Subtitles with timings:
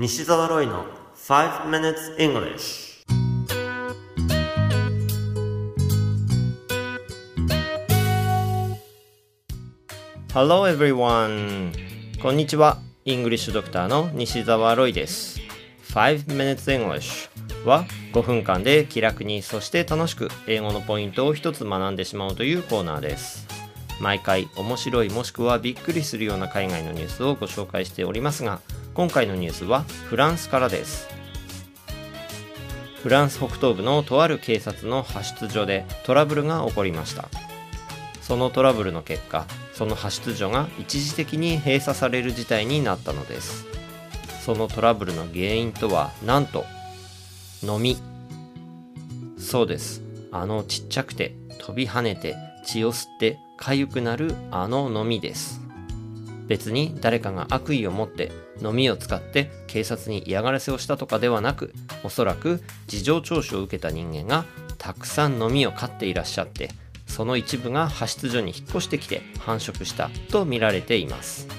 [0.00, 0.84] 西澤ロイの
[1.16, 3.04] 5 minutes English
[10.32, 11.72] Hello everyone.
[12.22, 12.78] こんにちは。
[13.06, 15.40] イングリッシュドクターの西澤ロイです。
[15.88, 17.28] 5 minutes English
[17.66, 23.48] は5分間で気楽にそして楽しく英語のポイントを一つ学んでしまうというコーナーです。
[24.00, 28.60] 毎回面白いもしくはびっくりするような海外のニュースをご紹介しておりますが
[28.98, 31.06] 今回のニュースはフランスからです。
[33.00, 37.28] フランス北東部のとある警察の派出所でトラブルが起こりました。
[38.20, 43.66] そのトラブルの結果その派出所が一時的に閉鎖される事態になったのです。
[44.44, 46.64] そのトラブルの原因とはなんと
[47.62, 47.98] 飲み。
[49.38, 50.02] そうです。
[50.32, 52.34] あのちっちゃくて飛び跳ねて
[52.66, 55.67] 血を吸って痒くなるあの飲みです。
[56.48, 64.44] 別に誰かが悪意を持って飲みを使って警察に嫌がらせをしたとかではなくおそらく事情聴取を受けた人間が
[64.78, 66.70] たくさん飲みを飼っていらっしゃって
[67.06, 71.58] その一部が派出所に引っ越してきて繁殖したと見られています。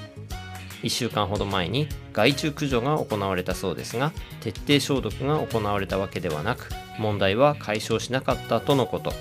[0.84, 9.14] 1週間ほど前に害虫駆除が行われたそうですが徹底消毒が行われたわけではなく問題は解消しなかったとのこと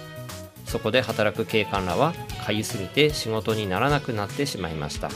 [0.66, 2.12] そこで働く警官らは
[2.44, 5.10] かゆすぎて仕事にならなくなってしまいました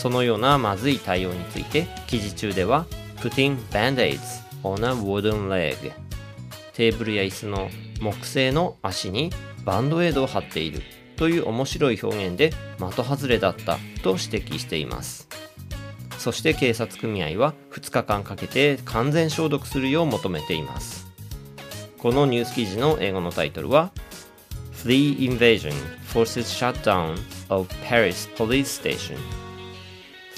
[0.00, 2.86] そのようなまずい対応について記事中では
[3.18, 4.18] Putting band-aids
[4.64, 5.92] on a wooden leg
[6.72, 7.68] テーブルや椅子の
[8.00, 9.30] 木製の足に
[9.66, 10.80] バンドエイドを貼っている
[11.16, 15.28] という面白い表現で的外れだったと指摘しています。
[16.16, 21.08] そして警察組合は2日間かけて完全消毒するよう求めています。
[21.98, 23.92] このニュース記事の英語のタイトルは
[24.72, 25.74] Flea Invasion
[26.06, 27.18] Forces Shutdown
[27.50, 29.18] of Paris Police Station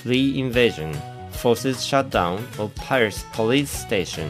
[0.02, 0.92] Flea Invasion
[1.30, 4.26] Forces Shutdown of Paris Police Station.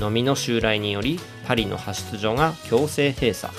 [0.00, 3.52] 飲みの襲来によりパリの派出所が強制閉鎖。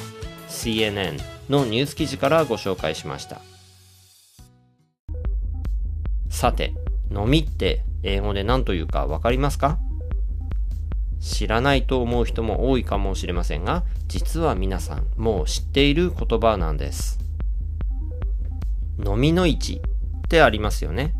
[0.49, 1.17] CNN
[1.49, 3.39] のニュース記事からご紹介しました。
[6.29, 6.73] さて
[7.09, 9.79] 飲みって英語で何というか分かりますか？
[11.21, 17.17] 知らないと思う人も多いかもしれませんが実は皆さんもう知っている言葉なんです。
[19.05, 19.81] 飲みの市。
[20.27, 21.13] ってありますよね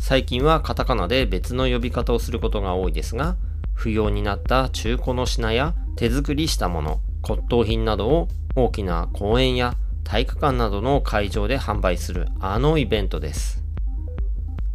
[0.00, 3.36] 最近はカタカナで別の呼び方をすることが多いですが
[3.74, 9.74] 不要になった中古の品や手作りしたもの骨董品などを大きな公園や
[10.04, 13.62] 体育館などの会場で販売するあのイベントです。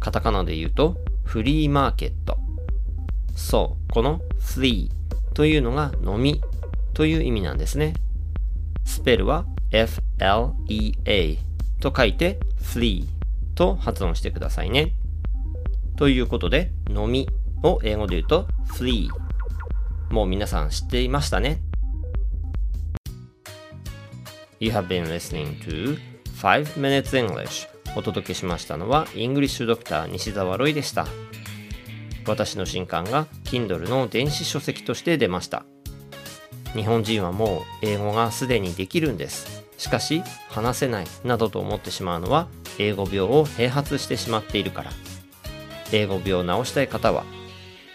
[0.00, 2.38] カタカナで言うとフリーマーケット。
[3.34, 4.88] そう、この flea
[5.34, 6.40] というのが飲み
[6.94, 7.94] という意味なんですね。
[8.84, 11.38] スペルは flea
[11.80, 13.15] と書いて flea
[13.56, 14.92] と発音してくださいね。
[15.96, 17.28] ということで、飲み
[17.64, 19.08] を英語で言うと flea。
[20.10, 21.60] もう皆さん知っていましたね。
[24.60, 25.98] You have been listening to
[26.40, 31.06] 5 Minutes English お届けしましたのはイングリッシュドクター西澤ロイでした
[32.26, 35.64] 私の新刊が Kindle の電子書籍として出ました
[36.76, 42.48] 日本人はもう英語がすでにできるんですしかし話せないなどと思ってしまうのは
[42.78, 44.90] 英語病を併発してしまっているから
[45.92, 47.24] 英語病を治したい方は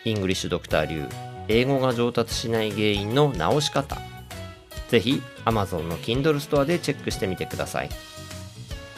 [0.04, 1.06] イングリッシュドクター流
[1.48, 3.98] 英語が上達しない原因の治し方
[4.92, 7.90] ぜひ Amazon の Kindle ストアでチェックしてみてください。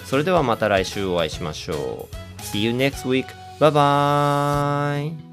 [0.05, 2.41] それではまた来週お会いしましょう。
[2.41, 3.27] See you next week.
[3.59, 5.32] Bye bye!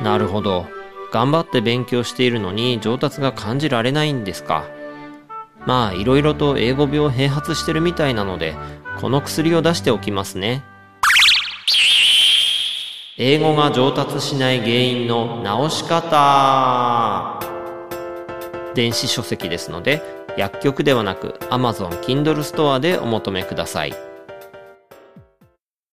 [0.00, 0.66] なるほど。
[1.12, 4.64] 頑張って勉強しているのに上達が感じられないんですか？
[5.66, 8.54] まあ、いろいろと英語病併発してるみたいなので、
[9.00, 10.64] この薬を出しておきますね。
[13.16, 17.40] 英語が上達しない原因の直し方
[18.74, 20.02] 電子書籍ですので
[20.36, 24.07] 薬局ではなく Amazon Kindle ストアでお求めください。